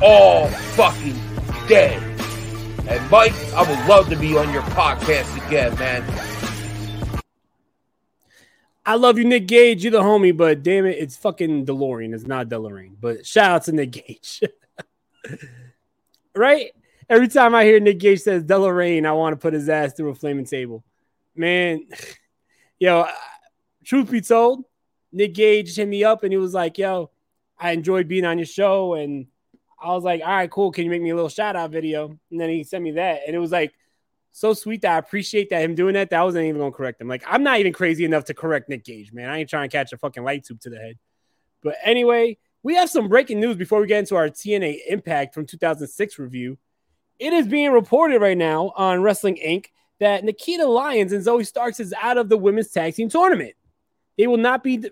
[0.00, 1.18] all fucking
[1.66, 1.96] day.
[2.88, 7.22] And Mike, I would love to be on your podcast again, man.
[8.86, 9.82] I love you, Nick Gage.
[9.82, 12.14] You're the homie, but damn it, it's fucking DeLorean.
[12.14, 12.92] It's not DeLorean.
[13.00, 14.44] But shout out to Nick Gage.
[16.36, 16.70] right?
[17.10, 20.10] Every time I hear Nick Gage says DeLorean, I want to put his ass through
[20.10, 20.84] a flaming table.
[21.34, 21.86] Man,
[22.78, 23.06] yo,
[23.84, 24.64] truth be told,
[25.12, 27.10] Nick Gage hit me up and he was like, yo,
[27.58, 28.94] I enjoyed being on your show.
[28.94, 29.26] And
[29.80, 30.72] I was like, all right, cool.
[30.72, 32.18] Can you make me a little shout out video?
[32.30, 33.22] And then he sent me that.
[33.26, 33.72] And it was like
[34.32, 36.10] so sweet that I appreciate that him doing that.
[36.10, 37.08] That I wasn't even gonna correct him.
[37.08, 39.30] Like, I'm not even crazy enough to correct Nick Gage, man.
[39.30, 40.98] I ain't trying to catch a fucking light tube to the head.
[41.62, 45.46] But anyway, we have some breaking news before we get into our TNA Impact from
[45.46, 46.58] 2006 review.
[47.18, 49.66] It is being reported right now on Wrestling Inc.
[50.00, 53.54] that Nikita Lyons and Zoey Starks is out of the women's tag team tournament.
[54.18, 54.84] They will not be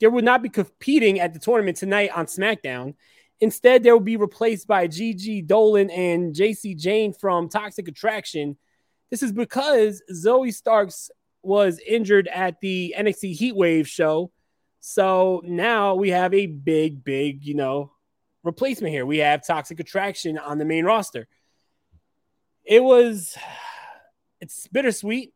[0.00, 2.94] they will not be competing at the tournament tonight on SmackDown.
[3.40, 8.56] Instead, they will be replaced by Gigi Dolan and Jacy Jayne from Toxic Attraction.
[9.10, 11.10] This is because Zoey Starks
[11.42, 14.30] was injured at the NXT Heatwave show.
[14.80, 17.92] So now we have a big, big, you know,
[18.42, 19.04] replacement here.
[19.04, 21.26] We have Toxic Attraction on the main roster.
[22.64, 23.36] It was,
[24.40, 25.32] it's bittersweet.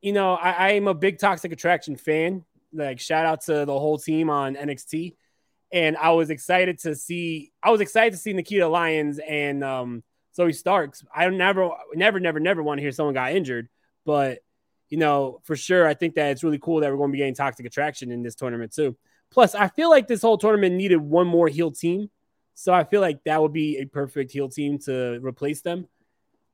[0.00, 2.44] You know, I, I am a big Toxic Attraction fan.
[2.72, 5.14] Like, shout out to the whole team on NXT
[5.72, 7.52] and I was excited to see.
[7.62, 10.02] I was excited to see Nikita Lyons and um,
[10.38, 11.02] Zoey Starks.
[11.14, 13.68] I never, never, never, never want to hear someone got injured,
[14.04, 14.40] but
[14.90, 17.18] you know, for sure, I think that it's really cool that we're going to be
[17.18, 18.94] getting Toxic Attraction in this tournament too.
[19.30, 22.10] Plus, I feel like this whole tournament needed one more heel team,
[22.54, 25.88] so I feel like that would be a perfect heel team to replace them.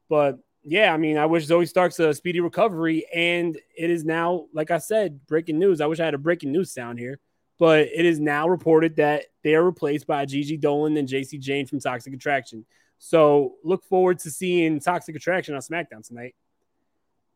[0.08, 4.46] But yeah, I mean, I wish Zoey Starks a speedy recovery, and it is now,
[4.52, 5.80] like I said, breaking news.
[5.80, 7.20] I wish I had a breaking news sound here
[7.58, 11.66] but it is now reported that they are replaced by Gigi Dolan and Jacy Jayne
[11.66, 12.64] from Toxic Attraction.
[12.98, 16.34] So look forward to seeing Toxic Attraction on SmackDown tonight.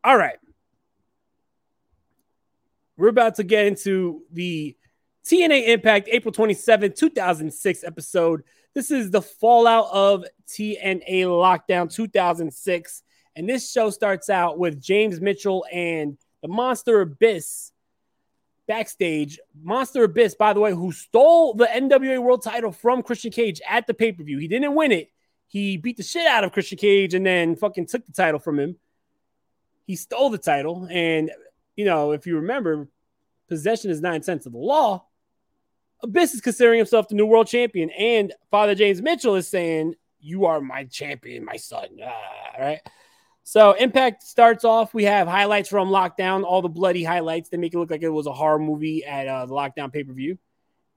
[0.03, 0.37] All right.
[2.95, 4.77] We're about to get into the
[5.25, 8.43] TNA Impact April 27, 2006 episode.
[8.73, 13.03] This is the fallout of TNA Lockdown 2006.
[13.35, 17.71] And this show starts out with James Mitchell and the Monster Abyss
[18.67, 19.39] backstage.
[19.61, 23.87] Monster Abyss, by the way, who stole the NWA World title from Christian Cage at
[23.87, 24.37] the pay per view.
[24.37, 25.09] He didn't win it.
[25.47, 28.59] He beat the shit out of Christian Cage and then fucking took the title from
[28.59, 28.75] him.
[29.85, 30.87] He stole the title.
[30.89, 31.31] And,
[31.75, 32.87] you know, if you remember,
[33.47, 35.05] possession is nine cents of the law.
[36.01, 37.89] Abyss is considering himself the new world champion.
[37.91, 41.87] And Father James Mitchell is saying, You are my champion, my son.
[42.03, 42.81] Ah, right.
[43.43, 44.93] So Impact starts off.
[44.93, 47.49] We have highlights from Lockdown, all the bloody highlights.
[47.49, 50.03] They make it look like it was a horror movie at uh, the Lockdown pay
[50.03, 50.37] per view,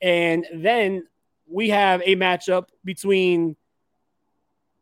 [0.01, 1.07] and then
[1.49, 3.57] we have a matchup between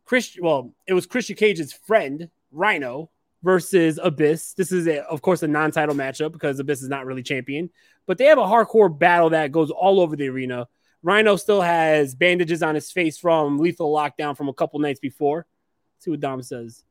[0.04, 0.44] Christian.
[0.44, 3.10] Well, it was Christian Cage's friend Rhino
[3.42, 4.54] versus Abyss.
[4.54, 7.70] This is, a, of course, a non-title matchup because Abyss is not really champion,
[8.06, 10.66] but they have a hardcore battle that goes all over the arena.
[11.02, 15.46] Rhino still has bandages on his face from lethal lockdown from a couple nights before.
[15.96, 16.84] Let's see what Dom says.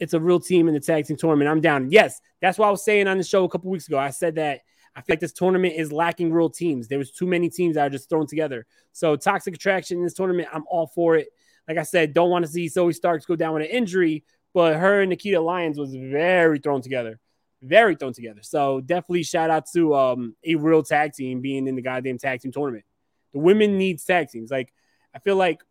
[0.00, 1.50] It's a real team in the tag team tournament.
[1.50, 1.90] I'm down.
[1.90, 3.98] Yes, that's what I was saying on the show a couple weeks ago.
[3.98, 4.60] I said that
[4.94, 6.88] I feel like this tournament is lacking real teams.
[6.88, 8.66] There was too many teams that are just thrown together.
[8.92, 11.28] So toxic attraction in this tournament, I'm all for it.
[11.68, 14.76] Like I said, don't want to see Zoey Starks go down with an injury, but
[14.76, 17.20] her and Nikita Lyons was very thrown together,
[17.62, 18.40] very thrown together.
[18.42, 22.40] So definitely shout out to um, a real tag team being in the goddamn tag
[22.40, 22.84] team tournament.
[23.32, 24.50] The women needs tag teams.
[24.50, 24.72] Like
[25.14, 25.62] I feel like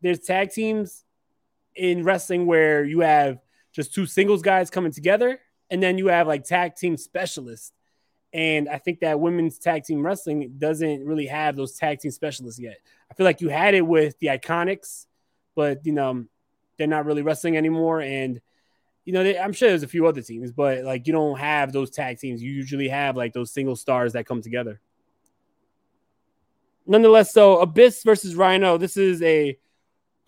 [0.00, 1.04] there's tag teams
[1.74, 3.38] in wrestling where you have
[3.72, 7.72] just two singles guys coming together, and then you have like tag team specialists.
[8.34, 12.58] And I think that women's tag team wrestling doesn't really have those tag team specialists
[12.60, 12.78] yet.
[13.10, 15.06] I feel like you had it with the Iconics,
[15.54, 16.24] but you know
[16.78, 18.00] they're not really wrestling anymore.
[18.00, 18.40] And
[19.04, 21.72] you know, they, I'm sure there's a few other teams, but like you don't have
[21.72, 22.42] those tag teams.
[22.42, 24.80] You usually have like those single stars that come together.
[26.86, 28.78] Nonetheless, so Abyss versus Rhino.
[28.78, 29.56] This is a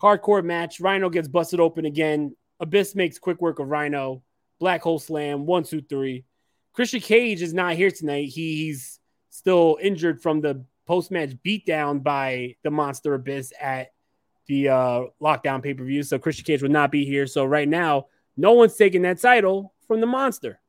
[0.01, 0.79] hardcore match.
[0.79, 2.35] Rhino gets busted open again.
[2.59, 4.23] Abyss makes quick work of Rhino.
[4.59, 5.45] Black hole slam.
[5.45, 6.25] One, two, three.
[6.73, 8.29] Christian Cage is not here tonight.
[8.29, 13.91] he's still injured from the post match beatdown by the Monster Abyss at
[14.47, 16.03] the uh, lockdown pay per view.
[16.03, 17.27] So Christian Cage would not be here.
[17.27, 20.59] So right now, no one's taking that title from the Monster.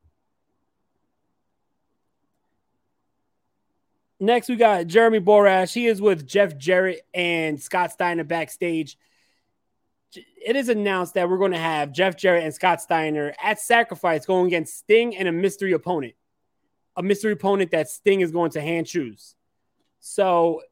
[4.19, 5.75] Next, we got Jeremy Borash.
[5.75, 8.97] He is with Jeff Jarrett and Scott Steiner backstage.
[10.47, 14.25] It is announced that we're going to have Jeff Jarrett and Scott Steiner at Sacrifice
[14.25, 16.15] going against Sting and a mystery opponent.
[16.97, 19.35] A mystery opponent that Sting is going to hand choose.
[19.99, 20.63] So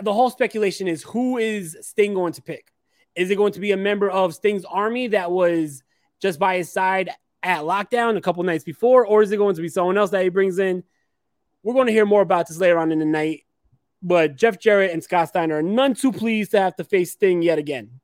[0.00, 2.72] the whole speculation is who is Sting going to pick?
[3.16, 5.82] Is it going to be a member of Sting's army that was
[6.22, 7.10] just by his side
[7.42, 10.22] at lockdown a couple nights before, or is it going to be someone else that
[10.22, 10.84] he brings in?
[11.64, 13.42] We're going to hear more about this later on in the night.
[14.02, 17.42] But Jeff Jarrett and Scott Steiner are none too pleased to have to face Sting
[17.42, 17.98] yet again.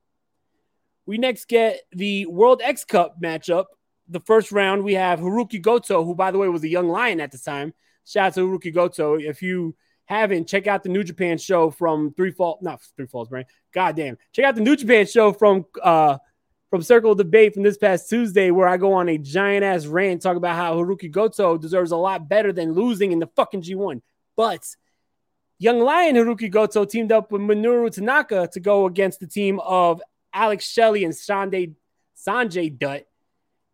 [1.07, 3.67] We next get the World X Cup matchup.
[4.09, 7.21] The first round, we have Hirooki Goto, who, by the way, was a young lion
[7.21, 7.73] at the time.
[8.05, 9.15] Shout out to Hirooki Goto.
[9.15, 9.75] If you
[10.07, 13.47] haven't, check out the New Japan show from Three Falls, not Three Falls, Brand.
[13.73, 14.19] God damn.
[14.33, 16.19] Check out the New Japan show from uh
[16.71, 20.23] from Circle Debate from this past Tuesday, where I go on a giant ass rant
[20.23, 24.01] talk about how Hirooki Goto deserves a lot better than losing in the fucking G1.
[24.37, 24.65] But
[25.59, 30.01] Young Lion Hirooki Goto teamed up with Minoru Tanaka to go against the team of
[30.33, 31.75] Alex Shelley and Sanjay
[32.17, 33.07] Sanjay Dutt.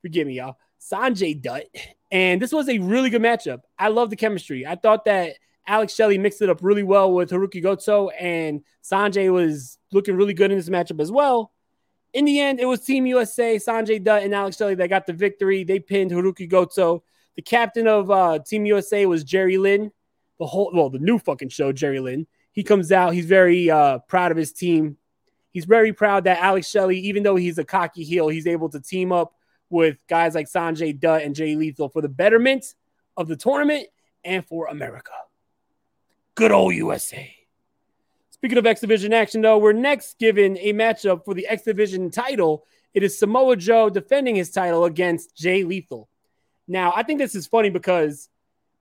[0.03, 0.57] Forgive me, y'all.
[0.81, 1.65] Sanjay Dutt.
[2.11, 3.63] And this was a really good matchup.
[3.79, 4.67] I love the chemistry.
[4.67, 5.35] I thought that
[5.67, 10.35] Alex Shelley mixed it up really well with Hirooki Goto, and Sanjay was looking really
[10.35, 11.53] good in this matchup as well.
[12.13, 15.13] In the end, it was Team USA, Sanjay Dutt, and Alex Shelley that got the
[15.13, 15.65] victory.
[15.65, 17.03] They pinned Hirooki Goto.
[17.35, 19.91] The captain of uh, Team USA was Jerry Lynn.
[20.39, 22.27] The whole, well, the new fucking show, Jerry Lynn.
[22.53, 23.13] He comes out.
[23.13, 24.97] He's very uh, proud of his team.
[25.57, 28.79] He's very proud that Alex Shelley, even though he's a cocky heel, he's able to
[28.79, 29.33] team up
[29.71, 32.75] with guys like Sanjay Dutt and Jay Lethal for the betterment
[33.17, 33.87] of the tournament
[34.23, 35.13] and for America.
[36.35, 37.35] Good old USA.
[38.33, 42.11] Speaking of X Division action, though, we're next given a matchup for the X Division
[42.11, 42.67] title.
[42.93, 46.07] It is Samoa Joe defending his title against Jay Lethal.
[46.69, 48.29] Now, I think this is funny because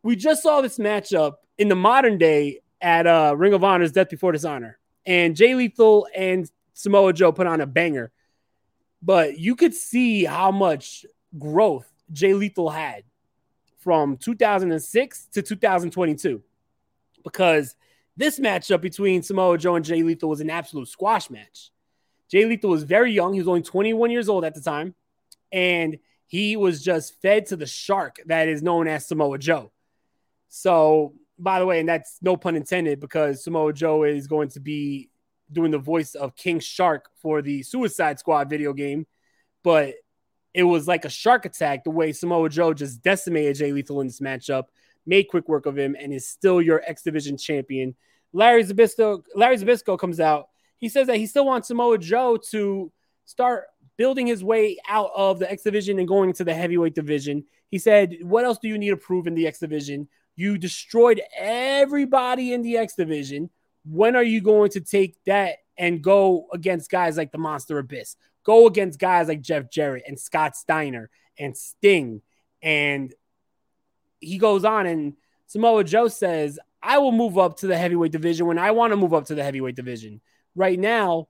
[0.04, 4.10] we just saw this matchup in the modern day at uh, Ring of Honor's Death
[4.10, 8.12] Before Dishonor, and Jay Lethal and Samoa Joe put on a banger.
[9.02, 11.06] But you could see how much
[11.40, 13.04] growth Jay Lethal had
[13.80, 16.44] from 2006 to 2022
[17.24, 17.76] because
[18.18, 21.72] this matchup between Samoa Joe and Jay Lethal was an absolute squash match.
[22.30, 23.34] Jay Lethal was very young.
[23.34, 24.96] He was only 21 years old at the time.
[25.52, 29.72] And he was just fed to the shark that is known as Samoa Joe.
[30.50, 34.60] So, by the way, and that's no pun intended because Samoa Joe is going to
[34.60, 35.10] be
[35.52, 39.06] doing the voice of King Shark for the Suicide Squad video game.
[39.64, 39.96] But
[40.54, 44.08] it was like a shark attack the way Samoa Joe just decimated Jay Lethal in
[44.08, 44.66] this matchup
[45.06, 47.96] made quick work of him, and is still your X Division champion.
[48.34, 50.50] Larry Zbyszko, Larry Zbyszko comes out.
[50.78, 52.92] He says that he still wants Samoa Joe to
[53.26, 53.66] start
[53.98, 57.46] building his way out of the X Division and going into the heavyweight division.
[57.70, 60.08] He said, What else do you need to prove in the X Division?
[60.36, 63.50] You destroyed everybody in the X Division.
[63.90, 68.16] When are you going to take that and go against guys like the Monster Abyss?
[68.44, 72.22] Go against guys like Jeff Jarrett and Scott Steiner and Sting
[72.62, 73.14] and
[74.20, 75.14] he goes on and
[75.48, 78.98] Samoa Joe says, I will move up to the heavyweight division when I want to
[78.98, 80.22] move up to the heavyweight division.
[80.56, 81.28] Right now,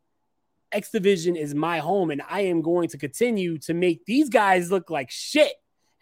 [0.72, 4.72] X Division is my home, and I am going to continue to make these guys
[4.72, 5.54] look like shit.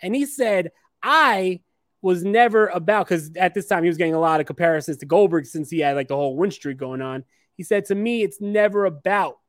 [0.01, 1.61] And he said, I
[2.03, 5.05] was never about because at this time he was getting a lot of comparisons to
[5.05, 7.23] Goldberg since he had like the whole win streak going on.
[7.55, 9.39] He said to me, it's never about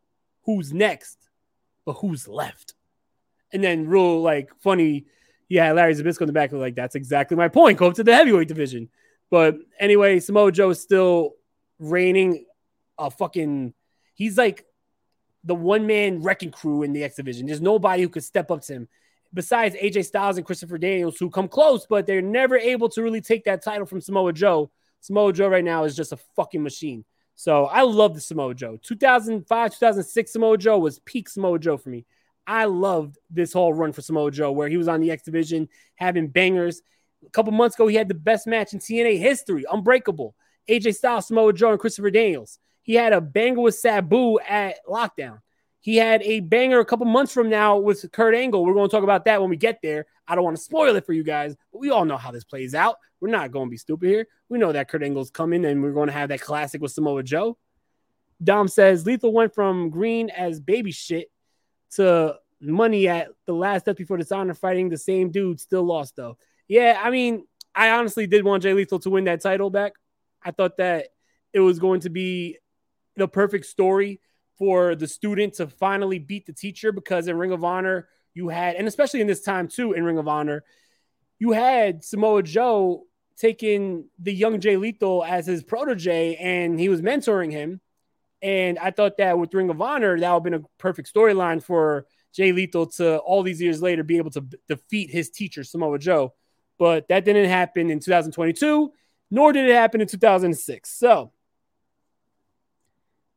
[0.45, 1.19] who's next,
[1.85, 2.75] but who's left.
[3.53, 5.07] And then real like funny,
[5.49, 7.77] yeah, Larry Zbyszko in the back was like, that's exactly my point.
[7.77, 8.89] Go up to the heavyweight division.
[9.31, 11.33] But anyway, Samoa Joe is still
[11.81, 12.45] reigning
[12.97, 13.75] a fucking
[14.15, 14.65] he's like
[15.43, 17.47] the one man wrecking crew in the X division.
[17.47, 18.89] There's nobody who could step up to him
[19.35, 23.21] besides AJ Styles and Christopher Daniels who come close, but they're never able to really
[23.21, 24.71] take that title from Samoa Joe.
[25.01, 27.05] Samoa Joe right now is just a fucking machine.
[27.35, 28.79] So I love the Samoa Joe.
[28.81, 32.07] 2005, 2006 Samoa Joe was peak Samoa Joe for me.
[32.47, 35.69] I loved this whole run for Samoa Joe where he was on the X division
[35.97, 36.83] having bangers.
[37.27, 40.35] A couple months ago, he had the best match in TNA history, Unbreakable.
[40.69, 42.59] AJ Styles, Samoa Joe, and Christopher Daniels.
[42.83, 45.41] He had a banger with Sabu at Lockdown.
[45.85, 48.65] He had a banger a couple months from now with Kurt Angle.
[48.65, 50.07] We're going to talk about that when we get there.
[50.27, 52.43] I don't want to spoil it for you guys, but we all know how this
[52.43, 52.97] plays out.
[53.21, 54.27] We're not going to be stupid here.
[54.49, 57.23] We know that Kurt Angle's coming and we're going to have that classic with Samoa
[57.23, 57.59] Joe.
[58.43, 61.31] Dom says Lethal went from green as baby shit
[61.97, 65.61] to money at the last step before dishonor fighting the same dude.
[65.61, 66.39] Still lost though.
[66.67, 69.93] Yeah, I mean, I honestly did want Jay Lethal to win that title back.
[70.43, 71.09] I thought that
[71.53, 72.57] it was going to be
[73.17, 74.23] the perfect story
[74.57, 78.77] for the student to finally beat the teacher because in Ring of Honor, you had,
[78.77, 80.65] and especially in this time too, in Ring of Honor,
[81.39, 83.05] you had Samoa Joe
[83.37, 87.81] taking the young Jay Lethal as his protege and he was mentoring him.
[88.43, 91.63] And I thought that with Ring of Honor, that would have been a perfect storyline
[91.63, 95.65] for Jay Lethal to all these years later be able to b- defeat his teacher,
[95.65, 96.35] Samoa Joe.
[96.79, 98.93] But that didn't happen in 2022,
[99.31, 100.91] nor did it happen in 2006.
[100.91, 101.33] So,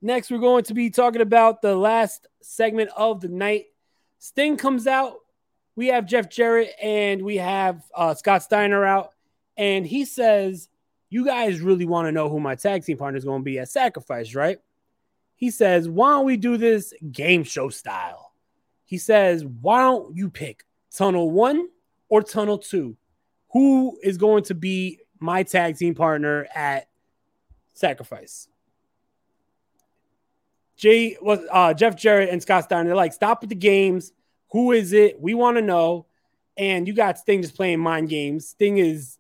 [0.02, 3.66] next, we're going to be talking about the last segment of the night.
[4.20, 5.16] Sting comes out.
[5.76, 9.12] We have Jeff Jarrett and we have uh, Scott Steiner out.
[9.58, 10.70] And he says,
[11.10, 13.60] You guys really want to know who my tag team partner is going to be
[13.60, 14.60] at Sacrifice, right?
[15.36, 18.34] He says, Why don't we do this game show style?
[18.86, 21.68] He says, Why don't you pick Tunnel One
[22.10, 22.98] or Tunnel Two?
[23.50, 26.88] Who is going to be my tag team partner at
[27.74, 28.48] Sacrifice?
[30.78, 32.90] Jay was uh, Jeff Jarrett and Scott Steiner.
[32.90, 34.12] They're like, stop with the games.
[34.52, 35.20] Who is it?
[35.20, 36.06] We want to know.
[36.56, 38.50] And you got Sting just playing mind games.
[38.50, 39.18] Sting is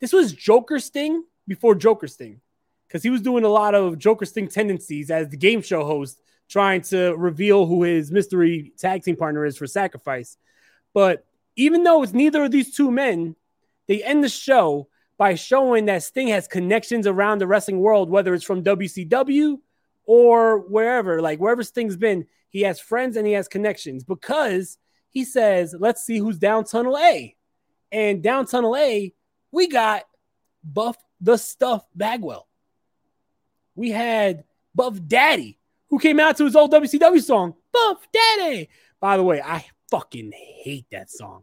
[0.00, 2.40] this was Joker Sting before Joker Sting
[2.86, 6.20] because he was doing a lot of Joker Sting tendencies as the game show host,
[6.48, 10.36] trying to reveal who his mystery tag team partner is for Sacrifice.
[10.92, 11.24] But
[11.56, 13.36] even though it's neither of these two men,
[13.86, 14.88] they end the show
[15.18, 19.58] by showing that Sting has connections around the wrestling world, whether it's from WCW
[20.06, 24.78] or wherever, like wherever Sting's been, he has friends and he has connections because
[25.10, 27.36] he says, let's see who's down tunnel A.
[27.92, 29.12] And down tunnel A,
[29.52, 30.04] we got
[30.62, 32.46] Buff the Stuff Bagwell.
[33.74, 34.44] We had
[34.74, 38.68] Buff Daddy, who came out to his old WCW song, Buff Daddy.
[39.00, 41.42] By the way, I fucking hate that song.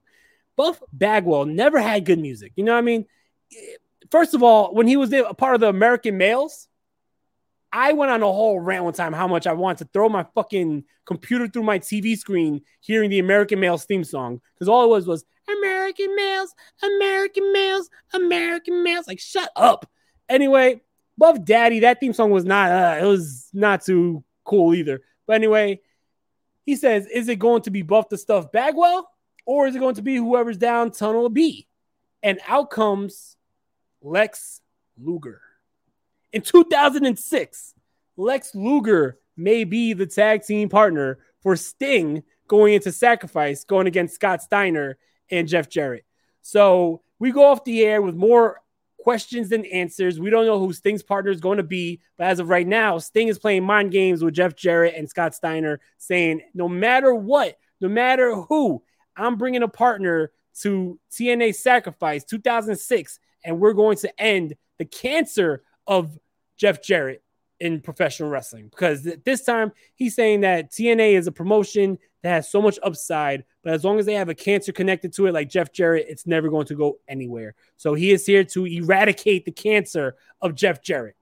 [0.56, 2.54] Buff Bagwell never had good music.
[2.56, 3.06] You know what I mean?
[4.10, 6.68] First of all, when he was a part of the American Males,
[7.72, 10.26] I went on a whole rant one time how much I wanted to throw my
[10.36, 14.90] fucking computer through my TV screen hearing the American Males theme song because all it
[14.90, 16.54] was was American Males,
[16.84, 19.08] American Males, American Males.
[19.08, 19.90] Like, shut up.
[20.30, 20.82] Anyway,
[21.18, 25.02] Buff Daddy, that theme song was not, uh, it was not too cool either.
[25.26, 25.82] But anyway,
[26.66, 29.10] he says, is it going to be Buff the Stuff Bagwell
[29.46, 31.68] or is it going to be whoever's down Tunnel B?
[32.22, 33.38] And out comes
[34.02, 34.62] Lex
[34.98, 35.42] Luger.
[36.34, 37.74] In 2006,
[38.18, 44.16] Lex Luger may be the tag team partner for Sting going into Sacrifice, going against
[44.16, 44.98] Scott Steiner
[45.30, 46.06] and Jeff Jarrett.
[46.42, 48.62] So we go off the air with more
[49.00, 50.20] questions than answers.
[50.20, 52.98] We don't know who Sting's partner is going to be, but as of right now,
[52.98, 57.58] Sting is playing mind games with Jeff Jarrett and Scott Steiner, saying no matter what,
[57.80, 58.84] no matter who,
[59.16, 65.64] I'm bringing a partner to TNA Sacrifice 2006, and we're going to end the cancer
[65.88, 66.18] of
[66.58, 67.24] Jeff Jarrett
[67.60, 72.30] in professional wrestling because th- this time he's saying that TNA is a promotion that
[72.30, 75.34] has so much upside, but as long as they have a cancer connected to it,
[75.34, 77.56] like Jeff Jarrett, it's never going to go anywhere.
[77.78, 81.16] So he is here to eradicate the cancer of Jeff Jarrett.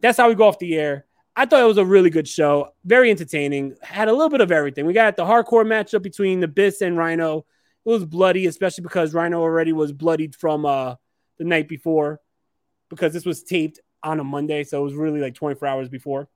[0.00, 1.06] That's how we go off the air.
[1.36, 3.76] I thought it was a really good show, very entertaining.
[3.82, 4.86] Had a little bit of everything.
[4.86, 7.46] We got the hardcore matchup between the Abyss and Rhino.
[7.84, 10.96] It was bloody, especially because Rhino already was bloodied from uh,
[11.38, 12.20] the night before,
[12.90, 16.28] because this was taped on a Monday, so it was really like 24 hours before.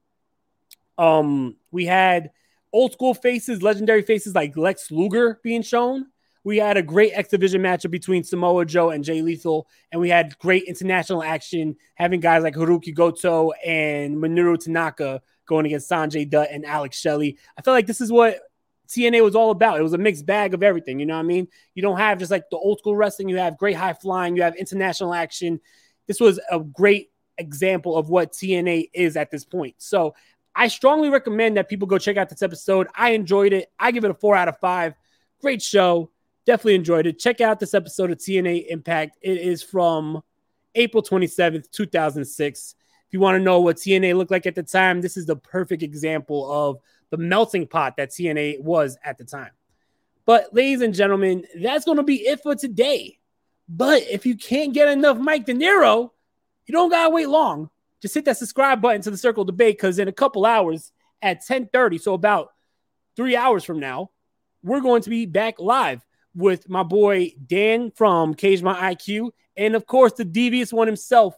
[0.97, 2.31] Um, we had
[2.73, 6.07] old school faces, legendary faces like Lex Luger being shown.
[6.45, 10.11] We had a great X Division matchup between Samoa Joe and Jay Lethal, and we
[10.11, 16.29] had great international action, having guys like Hirooki Goto and Minoru Tanaka going against Sanjay
[16.29, 17.39] Dutt and Alex Shelley.
[17.59, 18.41] I feel like this is what
[18.89, 19.79] TNA was all about.
[19.79, 21.01] It was a mixed bag of everything.
[21.01, 21.49] You know what I mean?
[21.75, 24.43] You don't have just like the old school wrestling, you have great high flying, you
[24.43, 25.61] have international action.
[26.07, 29.75] This was a great example of what TNA is at this point.
[29.79, 30.15] So
[30.55, 32.87] I strongly recommend that people go check out this episode.
[32.95, 33.73] I enjoyed it.
[33.79, 34.95] I give it a four out of five.
[35.41, 36.11] Great show.
[36.47, 37.19] Definitely enjoyed it.
[37.19, 39.19] Check out this episode of TNA Impact.
[39.21, 40.23] It is from
[40.75, 42.75] April 27th, 2006.
[43.07, 45.37] If you want to know what TNA looked like at the time, this is the
[45.37, 46.79] perfect example of
[47.11, 49.51] the melting pot that TNA was at the time.
[50.27, 53.19] But, ladies and gentlemen, that's going to be it for today.
[53.69, 56.11] But if you can't get enough Mike De Niro,
[56.67, 57.71] you don't gotta wait long.
[58.01, 60.93] Just hit that subscribe button to the Circle Debate because in a couple hours
[61.23, 62.53] at 10:30, so about
[63.17, 64.11] three hours from now,
[64.63, 66.05] we're going to be back live
[66.35, 71.35] with my boy Dan from Cage My IQ, and of course the devious one himself,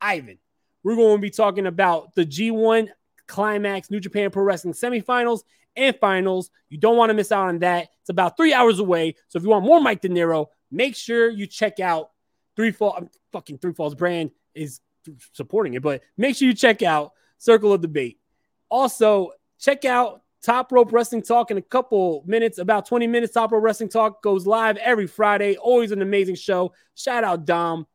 [0.00, 0.38] Ivan.
[0.82, 2.88] We're going to be talking about the G1
[3.26, 5.42] Climax New Japan Pro Wrestling semifinals
[5.76, 6.50] and finals.
[6.68, 7.88] You don't want to miss out on that.
[8.00, 9.16] It's about three hours away.
[9.28, 12.10] So if you want more Mike De Niro, make sure you check out
[12.56, 14.80] Three Fall fucking Three Falls brand is
[15.32, 18.18] supporting it, but make sure you check out Circle of Debate.
[18.68, 23.34] Also, check out Top Rope Wrestling Talk in a couple minutes, about 20 minutes.
[23.34, 25.56] Top Rope Wrestling Talk goes live every Friday.
[25.56, 26.72] Always an amazing show.
[26.94, 27.86] Shout out Dom.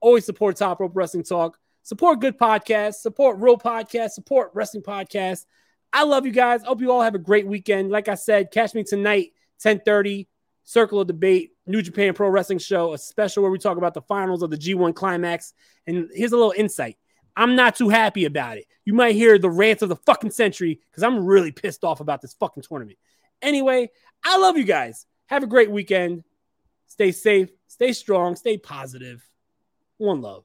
[0.00, 1.58] Always support Top Rope Wrestling Talk.
[1.84, 5.46] Support good podcasts, support real podcasts, support wrestling podcasts.
[5.92, 6.62] I love you guys.
[6.62, 7.90] Hope you all have a great weekend.
[7.90, 10.28] Like I said, catch me tonight, 1030,
[10.64, 14.02] Circle of Debate, New Japan Pro Wrestling Show, a special where we talk about the
[14.02, 15.54] finals of the G1 Climax.
[15.86, 16.96] And here's a little insight
[17.36, 18.66] I'm not too happy about it.
[18.84, 22.20] You might hear the rants of the fucking century because I'm really pissed off about
[22.20, 22.98] this fucking tournament.
[23.40, 23.90] Anyway,
[24.24, 25.06] I love you guys.
[25.26, 26.24] Have a great weekend.
[26.86, 29.26] Stay safe, stay strong, stay positive.
[29.96, 30.44] One love.